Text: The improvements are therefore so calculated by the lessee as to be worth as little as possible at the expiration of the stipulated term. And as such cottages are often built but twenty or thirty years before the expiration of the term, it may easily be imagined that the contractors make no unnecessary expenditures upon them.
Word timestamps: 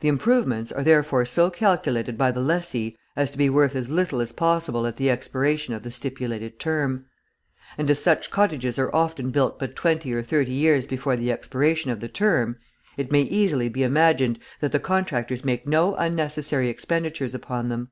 The 0.00 0.08
improvements 0.08 0.72
are 0.72 0.82
therefore 0.82 1.24
so 1.24 1.48
calculated 1.48 2.18
by 2.18 2.32
the 2.32 2.40
lessee 2.40 2.96
as 3.14 3.30
to 3.30 3.38
be 3.38 3.48
worth 3.48 3.76
as 3.76 3.88
little 3.88 4.20
as 4.20 4.32
possible 4.32 4.88
at 4.88 4.96
the 4.96 5.08
expiration 5.08 5.72
of 5.72 5.84
the 5.84 5.90
stipulated 5.92 6.58
term. 6.58 7.04
And 7.78 7.88
as 7.88 8.02
such 8.02 8.32
cottages 8.32 8.76
are 8.76 8.92
often 8.92 9.30
built 9.30 9.60
but 9.60 9.76
twenty 9.76 10.12
or 10.12 10.22
thirty 10.24 10.50
years 10.50 10.88
before 10.88 11.14
the 11.14 11.30
expiration 11.30 11.92
of 11.92 12.00
the 12.00 12.08
term, 12.08 12.56
it 12.96 13.12
may 13.12 13.22
easily 13.22 13.68
be 13.68 13.84
imagined 13.84 14.40
that 14.58 14.72
the 14.72 14.80
contractors 14.80 15.44
make 15.44 15.64
no 15.64 15.94
unnecessary 15.94 16.68
expenditures 16.68 17.32
upon 17.32 17.68
them. 17.68 17.90